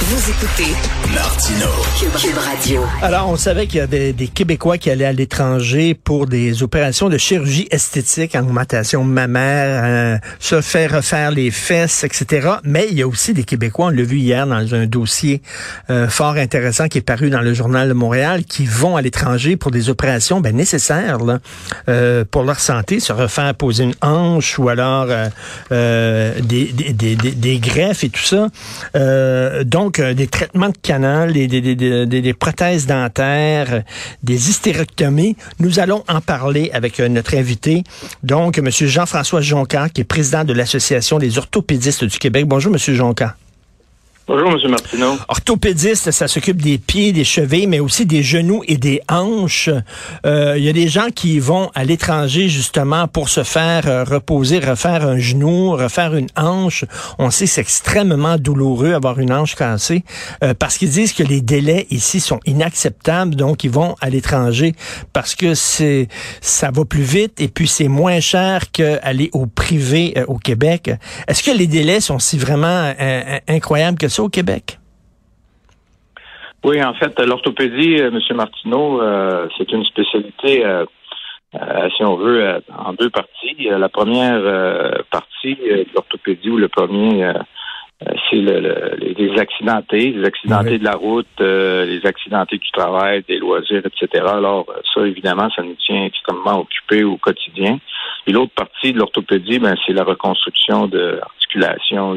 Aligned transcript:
Vous 0.00 0.30
écoutez 0.30 0.76
Martino. 1.12 1.66
Cube, 1.98 2.38
Radio. 2.38 2.84
Alors, 3.02 3.28
on 3.28 3.36
savait 3.36 3.66
qu'il 3.66 3.78
y 3.78 3.80
avait 3.80 4.12
des 4.12 4.28
Québécois 4.28 4.78
qui 4.78 4.90
allaient 4.90 5.04
à 5.04 5.12
l'étranger 5.12 5.94
pour 5.94 6.26
des 6.26 6.62
opérations 6.62 7.08
de 7.08 7.18
chirurgie 7.18 7.66
esthétique, 7.72 8.36
augmentation 8.36 9.02
mammaire, 9.02 9.82
euh, 9.84 10.18
se 10.38 10.60
faire 10.60 10.94
refaire 10.94 11.32
les 11.32 11.50
fesses, 11.50 12.04
etc. 12.04 12.48
Mais 12.62 12.86
il 12.88 12.96
y 12.96 13.02
a 13.02 13.08
aussi 13.08 13.34
des 13.34 13.42
Québécois, 13.42 13.86
on 13.86 13.90
l'a 13.90 14.04
vu 14.04 14.18
hier 14.18 14.46
dans 14.46 14.72
un 14.72 14.86
dossier 14.86 15.42
euh, 15.90 16.08
fort 16.08 16.36
intéressant 16.36 16.86
qui 16.86 16.98
est 16.98 17.02
paru 17.02 17.28
dans 17.28 17.40
le 17.40 17.52
Journal 17.52 17.88
de 17.88 17.94
Montréal, 17.94 18.44
qui 18.44 18.66
vont 18.66 18.96
à 18.96 19.02
l'étranger 19.02 19.56
pour 19.56 19.72
des 19.72 19.90
opérations 19.90 20.40
ben, 20.40 20.54
nécessaires 20.54 21.18
là, 21.18 21.40
euh, 21.88 22.24
pour 22.30 22.44
leur 22.44 22.60
santé, 22.60 23.00
se 23.00 23.12
refaire 23.12 23.52
poser 23.54 23.84
une 23.84 23.94
hanche 24.02 24.60
ou 24.60 24.68
alors 24.68 25.08
des, 25.70 26.42
des, 26.42 26.92
des, 26.92 27.16
des, 27.16 27.58
greffes 27.58 28.04
et 28.04 28.10
tout 28.10 28.22
ça. 28.22 28.48
donc, 29.64 29.87
donc 29.88 30.00
euh, 30.00 30.12
des 30.12 30.26
traitements 30.26 30.68
de 30.68 30.76
canal, 30.76 31.32
des, 31.32 31.46
des, 31.46 31.74
des, 32.06 32.34
prothèses 32.34 32.86
dentaires, 32.86 33.84
des 34.22 34.50
hystérectomies. 34.50 35.34
Nous 35.60 35.80
allons 35.80 36.04
en 36.08 36.20
parler 36.20 36.70
avec 36.74 37.00
euh, 37.00 37.08
notre 37.08 37.34
invité, 37.34 37.84
donc 38.22 38.58
M. 38.58 38.68
Jean-François 38.70 39.40
Jonca, 39.40 39.88
qui 39.88 40.02
est 40.02 40.04
président 40.04 40.44
de 40.44 40.52
l'Association 40.52 41.18
des 41.18 41.38
orthopédistes 41.38 42.04
du 42.04 42.18
Québec. 42.18 42.44
Bonjour, 42.46 42.70
M. 42.70 42.78
Jonca. 42.78 43.34
Bonjour, 44.28 44.50
M. 44.62 44.70
Martineau. 44.70 45.16
Orthopédiste, 45.28 46.10
ça 46.10 46.28
s'occupe 46.28 46.60
des 46.60 46.76
pieds, 46.76 47.12
des 47.12 47.24
chevilles, 47.24 47.66
mais 47.66 47.80
aussi 47.80 48.04
des 48.04 48.22
genoux 48.22 48.62
et 48.68 48.76
des 48.76 49.00
hanches. 49.08 49.70
Euh, 50.26 50.58
il 50.58 50.64
y 50.64 50.68
a 50.68 50.74
des 50.74 50.86
gens 50.86 51.06
qui 51.14 51.38
vont 51.38 51.70
à 51.74 51.82
l'étranger 51.82 52.50
justement 52.50 53.08
pour 53.08 53.30
se 53.30 53.42
faire 53.42 53.88
euh, 53.88 54.04
reposer, 54.04 54.58
refaire 54.58 55.06
un 55.06 55.16
genou, 55.16 55.70
refaire 55.70 56.14
une 56.14 56.26
hanche. 56.36 56.84
On 57.18 57.30
sait 57.30 57.46
que 57.46 57.52
c'est 57.52 57.62
extrêmement 57.62 58.36
douloureux 58.36 58.92
avoir 58.92 59.18
une 59.18 59.32
hanche 59.32 59.54
cassée 59.54 60.04
euh, 60.44 60.52
parce 60.52 60.76
qu'ils 60.76 60.90
disent 60.90 61.14
que 61.14 61.22
les 61.22 61.40
délais 61.40 61.86
ici 61.88 62.20
sont 62.20 62.40
inacceptables, 62.44 63.34
donc 63.34 63.64
ils 63.64 63.70
vont 63.70 63.94
à 64.02 64.10
l'étranger 64.10 64.74
parce 65.14 65.34
que 65.36 65.54
c'est 65.54 66.08
ça 66.42 66.70
va 66.70 66.84
plus 66.84 67.00
vite 67.00 67.40
et 67.40 67.48
puis 67.48 67.66
c'est 67.66 67.88
moins 67.88 68.20
cher 68.20 68.70
qu'aller 68.72 69.30
au 69.32 69.46
privé 69.46 70.22
au 70.26 70.36
Québec. 70.36 70.90
Est-ce 71.28 71.42
que 71.42 71.50
les 71.50 71.66
délais 71.66 72.02
sont 72.02 72.18
si 72.18 72.36
vraiment 72.36 72.92
incroyables 73.48 73.96
que 73.96 74.17
ça? 74.18 74.22
au 74.24 74.28
Québec? 74.28 74.78
Oui, 76.64 76.82
en 76.82 76.92
fait, 76.94 77.18
l'orthopédie, 77.20 78.00
euh, 78.00 78.10
M. 78.10 78.36
Martineau, 78.36 79.00
euh, 79.00 79.46
c'est 79.56 79.70
une 79.70 79.84
spécialité, 79.84 80.64
euh, 80.64 80.84
si 81.96 82.04
on 82.04 82.16
veut, 82.16 82.60
en 82.76 82.92
deux 82.94 83.10
parties. 83.10 83.68
La 83.70 83.88
première 83.88 84.42
partie 85.10 85.54
de 85.54 85.86
l'orthopédie, 85.94 86.50
ou 86.50 86.58
le 86.58 86.68
premier, 86.68 87.32
c'est 88.28 88.36
les 88.36 89.38
accidentés, 89.38 90.10
les 90.10 90.26
accidentés 90.26 90.78
de 90.78 90.84
la 90.84 90.94
route, 90.94 91.26
les 91.40 92.04
accidentés 92.04 92.58
du 92.58 92.70
travail, 92.70 93.24
des 93.26 93.38
loisirs, 93.38 93.82
etc. 93.86 94.24
Alors, 94.28 94.66
ça, 94.92 95.06
évidemment, 95.06 95.48
ça 95.56 95.62
nous 95.62 95.76
tient 95.86 96.04
extrêmement 96.04 96.60
occupés 96.60 97.02
au 97.02 97.16
quotidien. 97.16 97.78
Et 98.26 98.32
l'autre 98.32 98.52
partie 98.54 98.92
de 98.92 98.98
l'orthopédie, 98.98 99.58
ben, 99.58 99.74
c'est 99.86 99.94
la 99.94 100.04
reconstruction 100.04 100.86
de 100.86 101.18
l'articulation, 101.18 102.14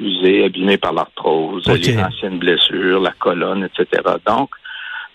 usé, 0.00 0.44
abîmé 0.44 0.76
par 0.76 0.92
l'arthrose, 0.92 1.66
les 1.66 1.98
anciennes 1.98 2.38
blessures, 2.38 3.00
la 3.00 3.12
colonne, 3.12 3.64
etc. 3.64 4.02
Donc, 4.26 4.50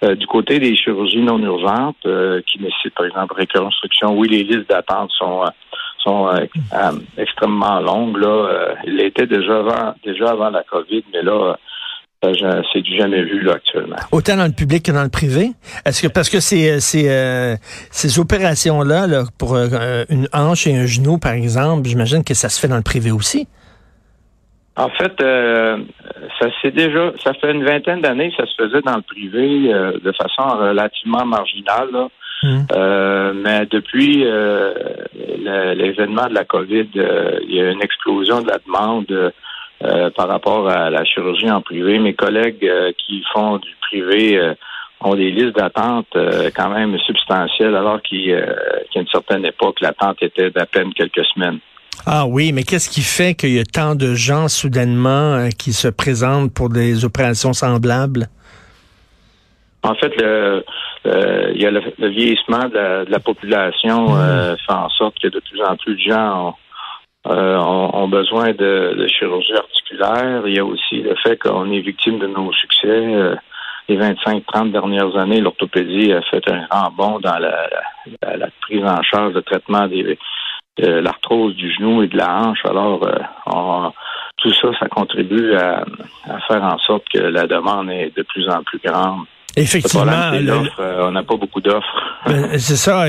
euh, 0.03 0.15
du 0.15 0.25
côté 0.25 0.59
des 0.59 0.75
chirurgies 0.75 1.21
non 1.21 1.37
urgentes 1.39 2.05
euh, 2.07 2.41
qui 2.47 2.59
nécessitent, 2.59 2.95
par 2.95 3.05
exemple, 3.05 3.35
reconstruction, 3.39 4.17
oui, 4.17 4.29
les 4.29 4.43
listes 4.43 4.67
d'attente 4.67 5.11
sont 5.11 5.43
euh, 5.43 5.49
sont 6.03 6.31
extrêmement 7.15 7.79
longues. 7.79 8.17
Là, 8.17 8.73
il 8.87 8.99
était 9.01 9.27
déjà 9.27 9.59
avant, 9.59 9.93
déjà 10.03 10.31
avant 10.31 10.49
la 10.49 10.63
COVID, 10.63 11.03
mais 11.13 11.21
là, 11.21 11.55
c'est 12.23 12.81
du 12.81 12.97
jamais 12.97 13.21
vu 13.21 13.41
là 13.43 13.53
actuellement. 13.53 13.97
Autant 14.11 14.35
dans 14.35 14.47
le 14.47 14.51
public 14.51 14.83
que 14.83 14.91
dans 14.91 15.03
le 15.03 15.11
privé? 15.11 15.51
Est-ce 15.85 16.01
que 16.01 16.07
parce 16.07 16.31
que 16.31 16.39
ces 16.39 16.79
ces, 16.79 17.55
ces 17.91 18.19
opérations 18.19 18.81
là, 18.81 19.05
là 19.05 19.25
pour 19.37 19.55
une 19.55 20.27
hanche 20.33 20.65
et 20.65 20.75
un 20.75 20.87
genou 20.87 21.19
par 21.19 21.33
exemple, 21.33 21.87
j'imagine 21.87 22.23
que 22.23 22.33
ça 22.33 22.49
se 22.49 22.59
fait 22.59 22.67
dans 22.67 22.77
le 22.77 22.81
privé 22.81 23.11
aussi. 23.11 23.47
En 24.77 24.89
fait, 24.89 25.19
euh, 25.21 25.77
ça 26.39 26.47
c'est 26.61 26.73
déjà, 26.73 27.11
ça 27.21 27.33
fait 27.33 27.51
une 27.51 27.65
vingtaine 27.65 28.01
d'années 28.01 28.29
que 28.31 28.37
ça 28.37 28.45
se 28.45 28.55
faisait 28.55 28.81
dans 28.81 28.95
le 28.95 29.01
privé 29.01 29.73
euh, 29.73 29.99
de 30.01 30.11
façon 30.13 30.43
relativement 30.57 31.25
marginale. 31.25 32.07
Mmh. 32.43 32.59
Euh, 32.71 33.33
mais 33.35 33.67
depuis 33.69 34.25
l'événement 35.75 36.27
de 36.27 36.33
la 36.33 36.45
COVID, 36.45 36.89
il 36.95 37.53
y 37.55 37.61
a 37.61 37.69
une 37.69 37.83
explosion 37.83 38.41
de 38.41 38.47
la 38.47 38.57
demande 38.65 39.33
par 40.15 40.27
rapport 40.27 40.67
à 40.69 40.89
la 40.89 41.03
chirurgie 41.05 41.51
en 41.51 41.61
privé. 41.61 41.99
Mes 41.99 42.13
collègues 42.13 42.67
qui 42.97 43.23
font 43.33 43.57
du 43.57 43.75
privé 43.81 44.39
ont 45.01 45.13
des 45.13 45.29
listes 45.29 45.55
d'attente 45.55 46.17
quand 46.55 46.69
même 46.69 46.97
substantielles, 46.99 47.75
alors 47.75 48.01
qu'à 48.01 48.15
une 48.95 49.07
certaine 49.11 49.45
époque, 49.45 49.79
l'attente 49.81 50.23
était 50.23 50.49
d'à 50.49 50.65
peine 50.65 50.93
quelques 50.95 51.25
semaines. 51.25 51.59
Ah 52.05 52.25
oui, 52.25 52.51
mais 52.51 52.63
qu'est-ce 52.63 52.89
qui 52.89 53.01
fait 53.01 53.35
qu'il 53.35 53.53
y 53.53 53.59
a 53.59 53.63
tant 53.63 53.95
de 53.95 54.15
gens 54.15 54.47
soudainement 54.47 55.35
euh, 55.35 55.49
qui 55.49 55.71
se 55.71 55.87
présentent 55.87 56.53
pour 56.53 56.69
des 56.69 57.05
opérations 57.05 57.53
semblables? 57.53 58.27
En 59.83 59.93
fait, 59.95 60.11
le, 60.19 60.63
il 61.53 61.61
y 61.61 61.65
a 61.65 61.71
le, 61.71 61.81
vieillissement 62.09 62.69
de 62.69 63.05
la, 63.09 63.19
population 63.19 64.09
mmh. 64.09 64.19
euh, 64.19 64.55
fait 64.57 64.73
en 64.73 64.89
sorte 64.89 65.19
que 65.19 65.27
de 65.27 65.39
plus 65.39 65.61
en 65.61 65.75
plus 65.75 65.95
de 65.95 66.11
gens 66.11 66.55
ont, 67.25 67.31
euh, 67.31 68.07
besoin 68.07 68.51
de, 68.51 69.07
chirurgie 69.07 69.53
articulaire. 69.53 70.43
Il 70.47 70.55
y 70.55 70.59
a 70.59 70.65
aussi 70.65 71.01
le 71.01 71.15
fait 71.23 71.37
qu'on 71.37 71.71
est 71.71 71.81
victime 71.81 72.19
de 72.19 72.27
nos 72.27 72.51
succès. 72.53 73.37
les 73.89 73.97
25-30 73.97 74.71
dernières 74.71 75.15
années, 75.17 75.39
l'orthopédie 75.39 76.13
a 76.13 76.21
fait 76.23 76.43
un 76.49 76.65
grand 76.69 76.91
bond 76.91 77.19
dans 77.19 77.37
la, 77.37 77.69
la, 78.21 78.47
prise 78.61 78.83
en 78.83 79.01
charge 79.03 79.33
de 79.33 79.41
traitement 79.41 79.87
des, 79.87 80.17
l'arthrose 80.77 81.55
du 81.55 81.71
genou 81.71 82.03
et 82.03 82.07
de 82.07 82.17
la 82.17 82.41
hanche. 82.41 82.65
Alors, 82.65 83.03
euh, 83.03 83.89
tout 84.37 84.53
ça, 84.53 84.69
ça 84.79 84.87
contribue 84.87 85.53
à, 85.53 85.83
faire 86.47 86.63
en 86.63 86.77
sorte 86.79 87.05
que 87.13 87.19
la 87.19 87.47
demande 87.47 87.89
est 87.91 88.15
de 88.15 88.23
plus 88.23 88.49
en 88.49 88.63
plus 88.63 88.79
grande. 88.83 89.25
Effectivement. 89.55 90.31
Euh, 90.33 91.07
on 91.07 91.11
n'a 91.11 91.23
pas 91.23 91.35
beaucoup 91.35 91.61
d'offres. 91.61 91.87
Ben, 92.23 92.59
c'est 92.59 92.75
ça. 92.75 93.05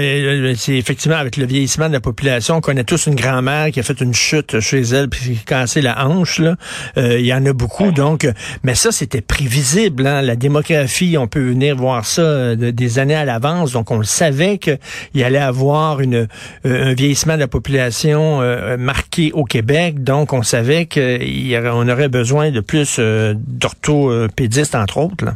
C'est 0.56 0.74
effectivement 0.74 1.18
avec 1.18 1.36
le 1.36 1.44
vieillissement 1.44 1.86
de 1.88 1.92
la 1.92 2.00
population. 2.00 2.56
On 2.56 2.60
connaît 2.62 2.82
tous 2.82 3.08
une 3.08 3.14
grand-mère 3.14 3.70
qui 3.70 3.78
a 3.78 3.82
fait 3.82 4.00
une 4.00 4.14
chute 4.14 4.58
chez 4.60 4.80
elle 4.80 5.10
puis 5.10 5.20
qui 5.20 5.32
a 5.32 5.44
cassé 5.44 5.82
la 5.82 6.06
hanche. 6.06 6.38
Là. 6.38 6.56
Euh, 6.96 7.18
il 7.18 7.26
y 7.26 7.34
en 7.34 7.44
a 7.44 7.52
beaucoup. 7.52 7.92
Donc, 7.92 8.26
mais 8.62 8.74
ça, 8.74 8.90
c'était 8.90 9.20
prévisible. 9.20 10.06
Hein. 10.06 10.22
La 10.22 10.34
démographie, 10.34 11.18
on 11.18 11.26
peut 11.26 11.46
venir 11.50 11.76
voir 11.76 12.06
ça 12.06 12.22
euh, 12.22 12.72
des 12.72 12.98
années 12.98 13.14
à 13.14 13.26
l'avance. 13.26 13.72
Donc, 13.72 13.90
on 13.90 13.98
le 13.98 14.04
savait 14.04 14.56
qu'il 14.56 15.22
allait 15.22 15.38
avoir 15.38 16.00
une, 16.00 16.26
un 16.64 16.94
vieillissement 16.94 17.34
de 17.34 17.40
la 17.40 17.48
population 17.48 18.40
marqué 18.78 19.30
au 19.34 19.44
Québec. 19.44 20.02
Donc, 20.02 20.32
on 20.32 20.42
savait 20.42 20.86
qu'on 20.86 21.88
aurait 21.88 22.08
besoin 22.08 22.50
de 22.50 22.60
plus 22.60 22.98
d'orthopédistes, 22.98 24.74
entre 24.74 24.96
autres. 24.96 25.26
Là. 25.26 25.34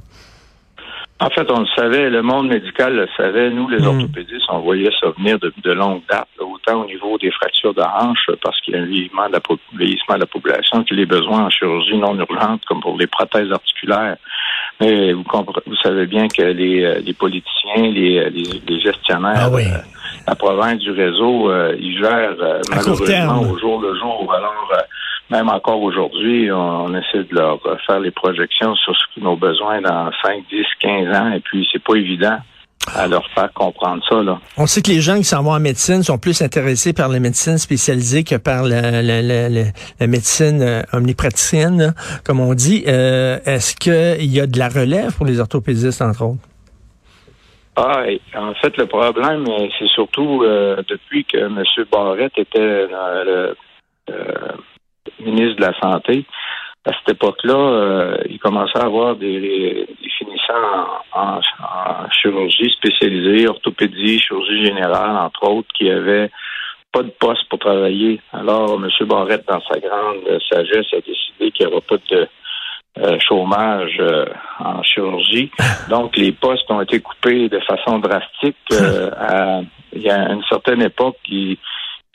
En 1.19 1.31
fait, 1.31 1.51
on 1.51 1.61
le 1.61 1.67
savait, 1.75 2.11
le 2.11 2.21
monde 2.21 2.49
médical 2.49 2.95
le 2.95 3.09
savait. 3.17 3.49
Nous, 3.49 3.69
les 3.69 3.79
hmm. 3.79 3.87
orthopédistes, 3.87 4.45
on 4.51 4.59
voyait 4.59 4.91
ça 5.01 5.09
venir 5.17 5.39
de, 5.39 5.51
de 5.63 5.73
longue 5.73 6.03
date, 6.11 6.29
autant 6.39 6.83
au 6.83 6.87
niveau 6.87 7.17
des 7.17 7.31
fractures 7.31 7.73
de 7.73 7.81
hanche, 7.81 8.29
parce 8.43 8.61
qu'il 8.61 8.75
y 8.75 8.77
a 8.77 8.83
un 8.83 8.85
vieillissement 8.85 9.27
de 9.29 9.33
la, 9.33 9.41
vieillissement 9.79 10.17
de 10.17 10.21
la 10.21 10.27
population, 10.27 10.85
que 10.85 10.95
les 10.95 11.07
besoins 11.07 11.47
en 11.47 11.51
chirurgie 11.51 11.97
non 11.97 12.19
urgente, 12.19 12.63
comme 12.67 12.81
pour 12.81 12.99
les 12.99 13.07
prothèses 13.07 13.51
articulaires. 13.51 14.19
Mais 14.79 15.15
vous, 15.15 15.25
vous 15.25 15.77
savez 15.83 16.05
bien 16.05 16.29
que 16.29 16.43
les, 16.43 16.85
euh, 16.85 17.01
les 17.01 17.15
politiciens, 17.15 17.91
les, 17.91 18.29
les, 18.29 18.81
gestionnaires, 18.81 19.49
ah 19.51 19.57
euh, 19.57 19.79
la 20.29 20.35
province 20.35 20.81
du 20.81 20.91
réseau, 20.91 21.51
euh, 21.51 21.75
ils 21.81 21.99
gèrent 21.99 22.37
malheureusement 22.71 23.41
au 23.41 23.57
jour 23.57 23.81
le 23.81 23.99
jour. 23.99 24.35
Alors, 24.35 24.71
même 25.31 25.49
encore 25.49 25.83
aujourd'hui, 25.83 26.51
on, 26.53 26.95
essaie 26.95 27.25
de 27.25 27.35
leur 27.35 27.61
faire 27.87 28.01
les 28.01 28.11
projections 28.11 28.75
sur 28.77 28.95
ce 28.97 29.21
nos 29.21 29.37
besoins 29.37 29.81
dans 29.81 30.11
5, 30.23 30.45
10, 30.51 30.65
15 30.81 31.17
ans, 31.17 31.33
et 31.33 31.41
puis 31.41 31.67
c'est 31.73 31.83
pas 31.83 31.95
évident 31.95 32.39
à 32.95 33.07
leur 33.07 33.27
faire 33.31 33.53
comprendre 33.53 34.03
ça. 34.09 34.23
Là. 34.23 34.39
On 34.57 34.67
sait 34.67 34.83
que 34.83 34.91
les 34.91 35.01
gens 35.01 35.17
qui 35.17 35.25
s'en 35.25 35.43
vont 35.43 35.53
en 35.53 35.61
médecine 35.61 36.03
sont 36.03 36.19
plus 36.19 36.41
intéressés 36.43 36.93
par 36.93 37.09
la 37.09 37.19
médecine 37.19 37.59
spécialisée 37.59 38.23
que 38.23 38.37
par 38.37 38.63
la, 38.63 39.03
la, 39.03 39.23
la, 39.23 39.49
la 39.49 40.07
médecine 40.07 40.63
euh, 40.63 40.83
omnipraticienne, 40.93 41.95
comme 42.25 42.41
on 42.41 42.55
dit. 42.55 42.85
Euh, 42.87 43.39
Est-ce 43.45 43.75
qu'il 43.75 44.33
y 44.33 44.41
a 44.41 44.47
de 44.47 44.59
la 44.59 44.69
relève 44.69 45.17
pour 45.17 45.27
les 45.27 45.41
orthopédistes, 45.41 46.03
entre 46.03 46.23
autres? 46.23 46.43
Ah, 47.77 48.05
en 48.35 48.55
fait, 48.55 48.77
le 48.79 48.87
problème, 48.87 49.45
euh, 49.49 49.69
c'est 49.79 49.89
surtout 49.89 50.43
euh, 50.43 50.83
depuis 50.89 51.25
que 51.25 51.37
M. 51.37 51.63
Barrett 51.93 52.33
était 52.39 52.89
dans 52.89 53.25
le, 53.25 53.57
ministre 55.21 55.57
de 55.57 55.67
la 55.67 55.79
Santé, 55.81 56.25
à 56.87 56.93
cette 56.93 57.17
époque-là, 57.17 57.57
euh, 57.57 58.17
il 58.31 58.39
commençait 58.39 58.79
à 58.79 58.85
avoir 58.85 59.17
des, 59.17 59.89
finissants 60.19 60.87
en, 61.13 61.41
chirurgie 62.13 62.71
spécialisée, 62.71 63.49
orthopédie, 63.49 64.21
chirurgie 64.21 64.65
générale, 64.65 65.17
entre 65.17 65.51
autres, 65.51 65.69
qui 65.77 65.91
avaient 65.91 66.31
pas 66.93 67.03
de 67.03 67.11
poste 67.19 67.49
pour 67.51 67.59
travailler. 67.59 68.21
Alors, 68.33 68.75
M. 68.75 68.89
Barrette, 69.09 69.45
dans 69.49 69.61
sa 69.63 69.81
grande 69.81 70.39
sagesse, 70.49 70.87
a 70.93 71.01
décidé 71.01 71.51
qu'il 71.51 71.67
n'y 71.67 71.73
aura 71.73 71.81
pas 71.81 71.97
de 72.09 72.29
euh, 72.99 73.19
chômage 73.19 73.97
euh, 73.99 74.27
en 74.61 74.81
chirurgie. 74.85 75.51
Donc, 75.91 76.17
les 76.17 76.31
postes 76.31 76.71
ont 76.71 76.81
été 76.81 77.01
coupés 77.01 77.49
de 77.49 77.59
façon 77.61 77.99
drastique. 77.99 78.57
Il 78.71 80.03
y 80.03 80.11
a 80.11 80.31
une 80.31 80.45
certaine 80.49 80.83
époque, 80.83 81.17
qui, 81.25 81.59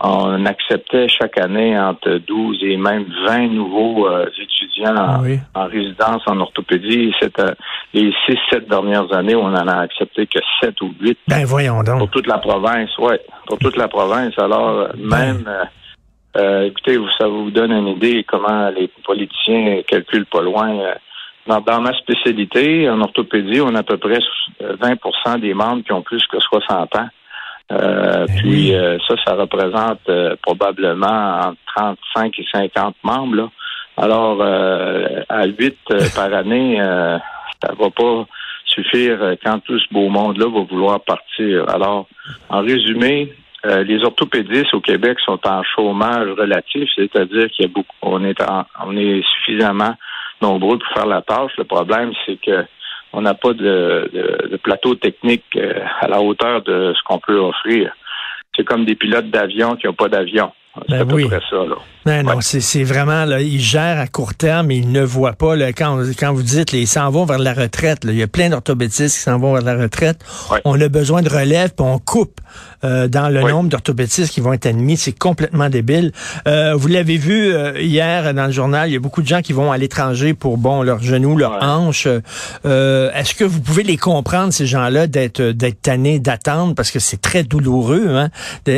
on 0.04 0.46
acceptait 0.46 1.08
chaque 1.08 1.38
année 1.38 1.78
entre 1.80 2.18
12 2.18 2.58
et 2.64 2.78
même 2.78 3.06
20 3.28 3.48
nouveaux 3.50 4.08
étudiants 4.28 4.96
Ah 4.98 5.22
en, 5.54 5.68
résidence 5.68 6.24
en 6.26 6.40
orthopédie. 6.40 7.14
C'était 7.22 7.54
les 7.94 8.12
6-7 8.28 8.68
dernières 8.68 9.14
années, 9.14 9.36
on 9.36 9.46
en 9.46 9.68
a 9.68 9.82
accepté 9.82 10.26
que 10.26 10.40
7 10.62 10.82
ou 10.82 10.94
8. 11.00 11.18
Ben 11.28 11.46
voyons 11.46 11.84
donc. 11.84 12.00
Pour 12.00 12.10
toute 12.10 12.28
la 12.28 12.40
province, 12.40 12.90
oui. 12.98 13.16
Pour 13.48 13.60
toute 13.60 13.78
la 13.78 13.88
province. 13.88 14.34
Alors, 14.40 14.88
même... 14.98 15.46
Euh, 16.38 16.64
écoutez, 16.68 16.98
ça 17.18 17.28
vous 17.28 17.52
donne 17.52 17.72
une 17.72 17.90
idée 17.90 18.24
comment 18.28 18.70
les 18.70 18.90
politiciens 19.06 19.82
calculent 19.88 20.26
pas 20.26 20.42
loin. 20.42 20.70
Euh, 20.80 20.94
dans, 21.48 21.82
ma 21.82 21.94
spécialité, 21.94 22.90
en 22.90 23.02
orthopédie, 23.02 23.60
on 23.62 23.76
a 23.76 23.80
à 23.80 23.84
peu 23.84 23.98
près 23.98 24.20
20% 24.62 25.40
des 25.40 25.54
membres 25.54 25.84
qui 25.84 25.92
ont 25.92 26.04
plus 26.04 26.26
que 26.28 26.40
60 26.40 26.96
ans. 26.96 27.08
Euh, 27.72 28.26
ben 28.28 28.36
puis 28.38 28.74
ça, 29.08 29.16
ça 29.26 29.36
représente 29.36 30.02
probablement 30.42 31.40
entre 31.40 31.58
35 32.14 32.40
et 32.40 32.46
50 32.52 32.96
membres. 33.04 33.36
Là. 33.36 33.50
Alors, 33.98 34.42
à 34.42 35.46
8 35.46 35.78
par 36.16 36.34
année, 36.34 36.78
ça 36.80 37.74
va 37.80 37.90
pas 37.90 38.28
suffire 38.66 39.36
quand 39.44 39.60
tout 39.60 39.80
ce 39.80 39.94
beau 39.94 40.10
monde-là 40.10 40.48
va 40.48 40.62
vouloir 40.62 41.00
partir. 41.02 41.70
Alors, 41.70 42.08
en 42.50 42.62
résumé, 42.62 43.34
euh, 43.64 43.84
les 43.84 44.04
orthopédistes 44.04 44.74
au 44.74 44.82
Québec 44.82 45.20
sont 45.24 45.40
en 45.48 45.62
chômage 45.64 46.30
relatif, 46.30 46.90
c'est-à-dire 46.96 47.48
qu'il 47.52 47.66
y 47.66 47.70
a 47.70 47.72
beaucoup, 47.72 47.96
on 48.02 48.24
est, 48.24 48.42
on 48.84 48.98
est 48.98 49.22
suffisamment 49.36 49.94
nombreux 50.42 50.80
pour 50.80 50.94
faire 50.96 51.06
la 51.06 51.22
tâche. 51.22 51.52
Le 51.60 51.66
problème, 51.66 52.12
c'est 52.26 52.42
que 52.42 52.66
on 53.14 53.22
n'a 53.22 53.34
pas 53.34 53.54
de, 53.54 54.10
de, 54.50 54.58
plateau 54.58 54.96
technique 54.96 55.44
euh, 55.56 55.74
à 56.00 56.08
la 56.08 56.22
hauteur 56.22 56.62
de 56.64 56.94
ce 56.96 57.04
qu'on 57.06 57.20
peut 57.20 57.38
offrir. 57.38 57.92
C'est 58.56 58.64
comme 58.64 58.86
des 58.86 58.96
pilotes 58.96 59.30
d'avion 59.30 59.76
qui 59.76 59.88
n'ont 59.88 59.94
pas 59.94 60.10
d'avion. 60.10 60.52
C'est 60.88 60.92
ben 60.92 61.02
à 61.02 61.06
peu 61.06 61.16
oui. 61.16 61.28
près 61.28 61.42
ça. 61.50 61.58
Là. 61.58 61.76
Non, 62.06 62.24
non, 62.24 62.42
c'est 62.42 62.84
vraiment, 62.84 63.26
là, 63.26 63.42
ils 63.42 63.60
gèrent 63.60 64.00
à 64.00 64.08
court 64.08 64.34
terme, 64.34 64.72
ils 64.72 64.90
ne 64.90 65.04
voient 65.04 65.34
pas, 65.34 65.58
là, 65.58 65.74
quand, 65.74 66.02
quand 66.18 66.34
vous 66.34 66.44
dites, 66.44 66.72
ils 66.72 66.88
s'en 66.88 67.10
vont 67.10 67.26
vers 67.26 67.40
la 67.40 67.54
retraite, 67.54 68.06
là, 68.06 68.14
il 68.14 68.18
y 68.18 68.24
a 68.24 68.28
plein 68.28 68.50
d'orthopédistes 68.50 69.18
qui 69.18 69.22
s'en 69.22 69.38
vont 69.38 69.54
vers 69.54 69.64
la 69.64 69.82
retraite. 69.82 70.24
On 70.64 70.80
a 70.80 70.88
besoin 70.88 71.22
de 71.22 71.30
relève, 71.30 71.76
puis 71.76 71.86
on 71.86 72.00
coupe 72.00 72.40
euh, 72.84 73.08
dans 73.08 73.30
le 73.30 73.42
nombre 73.42 73.70
d'orthopédistes 73.70 74.32
qui 74.32 74.42
vont 74.42 74.54
être 74.54 74.66
admis. 74.66 74.98
C'est 74.98 75.18
complètement 75.18 75.70
débile. 75.70 76.12
Euh, 76.48 76.76
vous 76.76 76.88
l'avez 76.88 77.18
vu 77.18 77.54
euh, 77.54 77.80
hier 77.80 78.34
dans 78.34 78.46
le 78.46 78.52
journal, 78.52 78.90
il 78.90 78.94
y 78.94 78.96
a 78.96 79.00
beaucoup 79.00 79.22
de 79.22 79.28
gens 79.28 79.42
qui 79.42 79.54
vont 79.54 79.72
à 79.72 79.78
l'étranger 79.78 80.34
pour, 80.34 80.58
bon, 80.58 80.84
leurs 80.84 81.02
genoux, 81.02 81.38
leurs 81.38 81.64
hanches. 81.64 82.08
Euh, 82.66 83.12
est-ce 83.14 83.36
que 83.36 83.44
vous 83.44 83.60
pouvez 83.60 83.84
les 83.84 83.98
comprendre, 83.98 84.54
ces 84.54 84.66
gens-là, 84.66 85.08
d'être 85.08 85.42
d'être 85.42 85.82
tannés, 85.82 86.20
d'attendre, 86.20 86.76
parce 86.76 86.92
que 86.92 87.00
c'est 87.00 87.22
très 87.22 87.44
douloureux, 87.44 88.08
hein? 88.10 88.30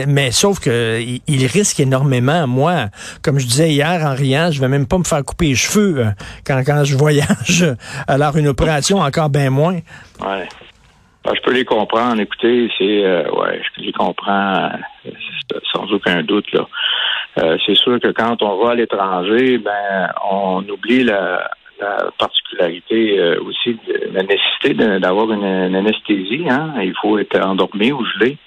mais 0.08 0.32
sauf 0.32 0.60
que 0.60 1.02
ils 1.28 1.46
risquent 1.46 1.80
énormément. 1.80 2.48
Moi, 2.48 2.90
comme 3.22 3.40
je 3.40 3.46
disais 3.46 3.72
hier 3.72 4.06
en 4.06 4.14
riant, 4.14 4.52
je 4.52 4.60
vais 4.60 4.68
même 4.68 4.86
pas 4.86 4.98
me 4.98 5.04
faire 5.04 5.24
couper 5.24 5.48
les 5.48 5.56
cheveux 5.56 6.06
quand, 6.46 6.62
quand 6.66 6.84
je 6.84 6.96
voyage. 6.96 7.66
Alors 8.08 8.38
une 8.38 8.48
opération 8.48 9.00
encore 9.00 9.30
bien 9.30 9.50
moins. 9.50 9.80
Ouais. 10.22 10.48
Ben, 11.24 11.34
je 11.36 11.42
peux 11.42 11.54
les 11.54 11.66
comprendre. 11.66 12.20
Écoutez, 12.22 12.70
c'est 12.78 13.06
euh, 13.06 13.30
ouais, 13.32 13.62
je 13.78 13.82
les 13.82 13.92
comprends 13.94 14.70
euh, 15.06 15.12
sans 15.72 15.92
aucun 15.92 16.22
doute 16.24 16.52
là. 16.52 16.68
c'est 17.66 17.76
sûr 17.76 18.00
que 18.00 18.12
quand 18.12 18.42
on 18.42 18.64
va 18.64 18.72
à 18.72 18.76
l'étranger, 18.76 19.58
ben 19.58 20.10
on 20.30 20.64
oublie 20.70 21.04
la, 21.04 21.50
particularité 22.18 23.20
aussi 23.40 23.78
de 23.88 24.14
la 24.14 24.24
nécessité 24.24 24.74
d'avoir 25.00 25.30
une, 25.34 25.44
une, 25.44 25.76
anesthésie. 25.76 26.46
Hein? 26.50 26.76
Il 26.82 26.94
faut 27.02 27.18
être 27.18 27.38
endormi 27.42 27.92
ou 27.92 28.06
gelé. 28.06 28.38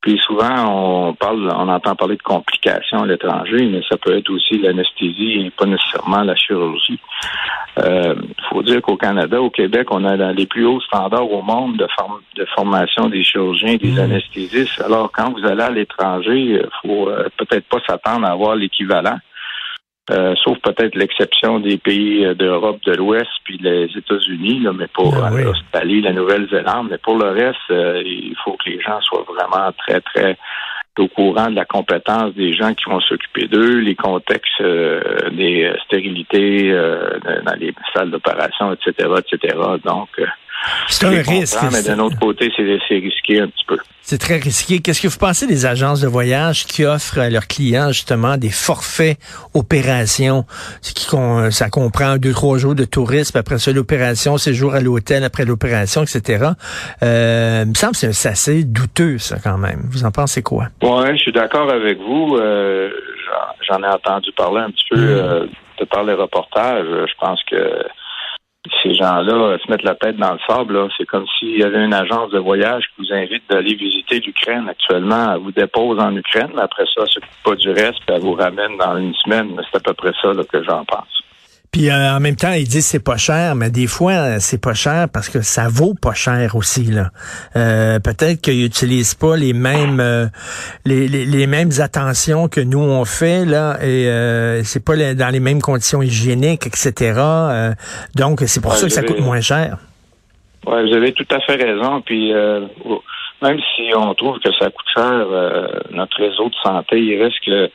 Puis 0.00 0.18
souvent, 0.24 1.08
on 1.08 1.14
parle, 1.14 1.50
on 1.52 1.68
entend 1.68 1.96
parler 1.96 2.16
de 2.16 2.22
complications 2.22 3.02
à 3.02 3.06
l'étranger, 3.06 3.66
mais 3.66 3.80
ça 3.90 3.96
peut 3.96 4.16
être 4.16 4.30
aussi 4.30 4.58
l'anesthésie 4.58 5.40
et 5.40 5.50
pas 5.50 5.66
nécessairement 5.66 6.22
la 6.22 6.36
chirurgie. 6.36 7.00
Il 7.78 7.84
euh, 7.84 8.14
faut 8.48 8.62
dire 8.62 8.80
qu'au 8.82 8.96
Canada, 8.96 9.40
au 9.40 9.50
Québec, 9.50 9.88
on 9.90 10.04
a 10.04 10.32
les 10.32 10.46
plus 10.46 10.64
hauts 10.64 10.80
standards 10.80 11.30
au 11.30 11.42
monde 11.42 11.76
de, 11.76 11.86
de 12.36 12.46
formation 12.54 13.08
des 13.08 13.24
chirurgiens, 13.24 13.76
des 13.76 13.92
mmh. 13.92 13.98
anesthésistes. 13.98 14.80
Alors, 14.80 15.10
quand 15.12 15.32
vous 15.32 15.44
allez 15.44 15.62
à 15.62 15.70
l'étranger, 15.70 16.38
il 16.38 16.68
faut 16.82 17.08
euh, 17.08 17.28
peut-être 17.36 17.66
pas 17.68 17.80
s'attendre 17.86 18.26
à 18.26 18.30
avoir 18.30 18.54
l'équivalent. 18.54 19.18
Euh, 20.08 20.36
sauf 20.44 20.56
peut-être 20.60 20.94
l'exception 20.94 21.58
des 21.58 21.78
pays 21.78 22.24
euh, 22.24 22.34
d'Europe 22.34 22.78
de 22.86 22.94
l'Ouest 22.94 23.30
puis 23.42 23.58
les 23.58 23.86
États-Unis, 23.96 24.64
mais 24.72 24.86
pour 24.86 25.16
ah 25.16 25.30
l'Australie, 25.30 26.00
la 26.00 26.12
Nouvelle-Zélande. 26.12 26.88
Mais 26.92 26.98
pour 26.98 27.18
le 27.18 27.30
reste, 27.30 27.58
euh, 27.70 28.02
il 28.04 28.36
faut 28.44 28.52
que 28.52 28.70
les 28.70 28.80
gens 28.80 29.00
soient 29.00 29.26
vraiment 29.26 29.72
très, 29.72 30.00
très 30.00 30.38
au 30.98 31.08
courant 31.08 31.50
de 31.50 31.56
la 31.56 31.64
compétence 31.64 32.34
des 32.34 32.54
gens 32.54 32.72
qui 32.72 32.88
vont 32.88 33.00
s'occuper 33.00 33.48
d'eux, 33.48 33.80
les 33.80 33.96
contextes 33.96 34.62
des 34.62 35.70
stérilités 35.84 36.72
dans 36.72 37.54
les 37.60 37.74
salles 37.94 38.10
d'opération, 38.10 38.72
etc., 38.72 39.06
etc. 39.18 39.58
Donc, 39.84 40.08
c'est 40.88 41.06
un 41.06 41.22
risque. 41.22 41.58
Mais 41.72 41.82
d'un 41.82 41.98
autre 41.98 42.18
côté, 42.18 42.50
c'est 42.56 42.94
risqué 42.94 43.40
un 43.40 43.48
petit 43.48 43.64
peu. 43.66 43.78
C'est 44.02 44.18
très 44.18 44.36
risqué. 44.36 44.80
Qu'est-ce 44.80 45.02
que 45.02 45.08
vous 45.08 45.18
pensez 45.18 45.48
des 45.48 45.66
agences 45.66 46.00
de 46.00 46.06
voyage 46.06 46.64
qui 46.66 46.84
offrent 46.84 47.18
à 47.18 47.28
leurs 47.28 47.48
clients 47.48 47.88
justement 47.88 48.36
des 48.36 48.50
forfaits 48.50 49.18
opérations? 49.52 50.44
Qui, 50.80 51.06
ça 51.50 51.70
comprend 51.70 52.16
deux, 52.16 52.32
trois 52.32 52.56
jours 52.58 52.76
de 52.76 52.84
tourisme, 52.84 53.36
après 53.36 53.58
ça 53.58 53.72
l'opération, 53.72 54.38
séjour 54.38 54.74
à 54.74 54.80
l'hôtel 54.80 55.24
après 55.24 55.44
l'opération, 55.44 56.02
etc. 56.02 56.50
Euh, 57.02 57.62
il 57.64 57.70
me 57.70 57.74
semble 57.74 57.94
que 57.94 58.12
c'est 58.12 58.28
assez 58.28 58.62
douteux, 58.62 59.18
ça, 59.18 59.38
quand 59.42 59.58
même. 59.58 59.80
Vous 59.90 60.04
en 60.04 60.12
pensez 60.12 60.42
quoi? 60.42 60.68
Oui, 60.82 61.08
je 61.12 61.22
suis 61.22 61.32
d'accord 61.32 61.68
avec 61.72 61.98
vous. 61.98 62.36
Euh, 62.36 62.90
J'en 63.68 63.82
ai 63.82 63.88
entendu 63.88 64.30
parler 64.32 64.60
un 64.60 64.70
petit 64.70 64.84
peu 64.90 64.96
mm. 64.96 65.08
euh, 65.08 65.46
de 65.80 65.84
par 65.84 66.04
les 66.04 66.14
reportages. 66.14 66.86
Je 66.86 67.14
pense 67.18 67.42
que 67.50 67.56
ces 68.82 68.94
gens-là 68.94 69.58
se 69.58 69.70
mettent 69.70 69.82
la 69.82 69.94
tête 69.94 70.16
dans 70.16 70.32
le 70.32 70.38
sable. 70.46 70.88
C'est 70.96 71.06
comme 71.06 71.26
s'il 71.38 71.58
y 71.58 71.62
avait 71.62 71.84
une 71.84 71.94
agence 71.94 72.30
de 72.30 72.38
voyage 72.38 72.84
qui 72.84 73.02
vous 73.02 73.14
invite 73.14 73.42
d'aller 73.48 73.74
visiter 73.74 74.20
l'Ukraine 74.20 74.68
actuellement. 74.68 75.32
Elle 75.34 75.40
vous 75.40 75.52
dépose 75.52 75.98
en 75.98 76.14
Ukraine, 76.14 76.50
mais 76.54 76.62
après 76.62 76.84
ça, 76.86 77.02
elle 77.02 77.08
s'occupe 77.08 77.42
pas 77.44 77.54
du 77.54 77.70
reste, 77.70 78.00
puis 78.06 78.14
elle 78.14 78.22
vous 78.22 78.34
ramène 78.34 78.76
dans 78.78 78.96
une 78.96 79.14
semaine. 79.14 79.56
C'est 79.70 79.78
à 79.78 79.80
peu 79.80 79.94
près 79.94 80.12
ça 80.22 80.32
que 80.48 80.62
j'en 80.62 80.84
pense. 80.84 81.25
Puis 81.76 81.90
euh, 81.90 82.16
en 82.16 82.20
même 82.20 82.36
temps, 82.36 82.52
ils 82.52 82.66
disent 82.66 82.86
c'est 82.86 83.04
pas 83.04 83.18
cher, 83.18 83.54
mais 83.54 83.68
des 83.68 83.86
fois 83.86 84.12
euh, 84.12 84.36
c'est 84.38 84.58
pas 84.58 84.72
cher 84.72 85.08
parce 85.12 85.28
que 85.28 85.42
ça 85.42 85.68
vaut 85.68 85.92
pas 85.92 86.14
cher 86.14 86.56
aussi 86.56 86.84
là. 86.84 87.10
Euh, 87.54 87.98
peut-être 87.98 88.40
qu'ils 88.40 88.64
utilisent 88.64 89.14
pas 89.14 89.36
les 89.36 89.52
mêmes 89.52 90.02
les, 90.86 91.06
les, 91.06 91.46
mêmes 91.46 91.68
attentions 91.78 92.48
que 92.48 92.62
nous 92.62 92.80
on 92.80 93.04
fait 93.04 93.44
là 93.44 93.76
et 93.84 94.08
c'est 94.64 94.82
pas 94.82 94.96
dans 94.96 95.30
les 95.30 95.40
mêmes 95.40 95.60
conditions 95.60 96.00
hygiéniques 96.00 96.66
etc. 96.66 97.20
donc 98.14 98.40
c'est 98.46 98.62
pour 98.62 98.72
ça 98.72 98.86
que 98.86 98.92
ça 98.92 99.02
coûte 99.02 99.20
moins 99.20 99.42
cher. 99.42 99.76
Oui, 100.66 100.88
vous 100.88 100.96
avez 100.96 101.12
tout 101.12 101.28
à 101.30 101.40
fait 101.40 101.56
raison. 101.56 102.00
Puis 102.00 102.32
même 103.42 103.58
si 103.74 103.90
on 103.94 104.14
trouve 104.14 104.38
que 104.38 104.48
ça 104.58 104.70
coûte 104.70 104.86
cher, 104.94 105.26
notre 105.90 106.16
réseau 106.16 106.48
de 106.48 106.54
santé, 106.64 106.98
il 107.00 107.22
reste 107.22 107.36
que 107.44 107.50
euh, 107.50 107.68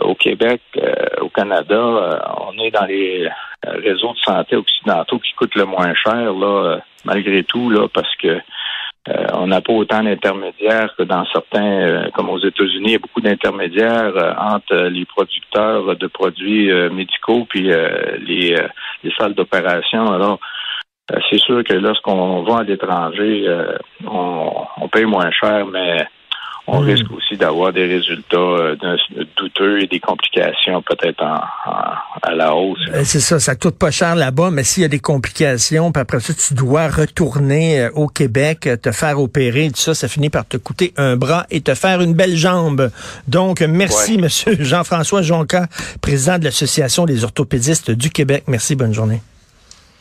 au 0.00 0.14
Québec, 0.14 0.62
euh, 0.78 0.94
au 1.20 1.28
Canada, 1.28 1.74
euh, 1.74 2.18
on 2.38 2.58
est 2.58 2.70
dans 2.70 2.86
les 2.86 3.28
réseaux 3.62 4.12
de 4.12 4.18
santé 4.18 4.56
occidentaux 4.56 5.18
qui 5.18 5.32
coûtent 5.34 5.54
le 5.54 5.66
moins 5.66 5.94
cher, 5.94 6.32
là, 6.32 6.78
malgré 7.04 7.44
tout, 7.44 7.70
là, 7.70 7.86
parce 7.92 8.14
que 8.16 8.38
on 9.34 9.46
n'a 9.48 9.60
pas 9.60 9.74
autant 9.74 10.02
d'intermédiaires 10.02 10.94
que 10.96 11.02
dans 11.02 11.26
certains, 11.26 12.08
comme 12.14 12.30
aux 12.30 12.38
États-Unis, 12.38 12.86
il 12.86 12.92
y 12.92 12.94
a 12.94 12.98
beaucoup 12.98 13.20
d'intermédiaires 13.20 14.14
entre 14.38 14.74
les 14.74 15.04
producteurs 15.04 15.94
de 15.94 16.06
produits 16.06 16.72
médicaux 16.90 17.46
puis 17.46 17.64
les, 17.64 18.56
les 19.02 19.12
salles 19.18 19.34
d'opération. 19.34 20.10
Alors, 20.10 20.40
c'est 21.28 21.38
sûr 21.38 21.62
que 21.64 21.74
lorsqu'on 21.74 22.44
va 22.44 22.60
à 22.60 22.62
l'étranger, 22.62 23.46
on, 24.06 24.50
on 24.78 24.88
paye 24.88 25.04
moins 25.04 25.30
cher, 25.32 25.66
mais 25.66 26.06
on 26.66 26.80
hmm. 26.80 26.86
risque 26.86 27.10
aussi 27.10 27.36
d'avoir 27.36 27.72
des 27.72 27.84
résultats 27.84 28.36
euh, 28.36 28.76
douteux 29.36 29.82
et 29.82 29.86
des 29.86 30.00
complications 30.00 30.80
peut-être 30.82 31.22
en, 31.22 31.40
à 32.22 32.34
la 32.34 32.54
hausse. 32.54 32.78
Euh, 32.92 33.02
c'est 33.04 33.20
ça, 33.20 33.38
ça 33.38 33.54
coûte 33.54 33.78
pas 33.78 33.90
cher 33.90 34.14
là-bas, 34.14 34.50
mais 34.50 34.64
s'il 34.64 34.82
y 34.82 34.86
a 34.86 34.88
des 34.88 34.98
complications, 34.98 35.92
puis 35.92 36.00
après 36.00 36.20
ça, 36.20 36.32
tu 36.32 36.54
dois 36.54 36.88
retourner 36.88 37.82
euh, 37.82 37.90
au 37.94 38.06
Québec, 38.06 38.68
te 38.82 38.92
faire 38.92 39.20
opérer, 39.20 39.68
tout 39.68 39.80
ça, 39.80 39.94
ça 39.94 40.08
finit 40.08 40.30
par 40.30 40.46
te 40.46 40.56
coûter 40.56 40.94
un 40.96 41.16
bras 41.16 41.44
et 41.50 41.60
te 41.60 41.74
faire 41.74 42.00
une 42.00 42.14
belle 42.14 42.36
jambe. 42.36 42.90
Donc, 43.28 43.60
merci, 43.60 44.16
Monsieur 44.16 44.56
Jean-François 44.60 45.20
Jonca, 45.20 45.66
président 46.00 46.38
de 46.38 46.44
l'Association 46.44 47.04
des 47.04 47.24
orthopédistes 47.24 47.90
du 47.90 48.10
Québec. 48.10 48.44
Merci, 48.46 48.74
bonne 48.74 48.94
journée. 48.94 49.20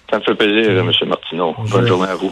Ça 0.09 0.19
me 0.19 0.23
fait 0.23 0.35
plaisir, 0.35 0.71
M. 0.77 0.91
Martineau. 1.07 1.55
Bonne 1.71 1.87
journée 1.87 2.09
à 2.09 2.15
vous. 2.15 2.31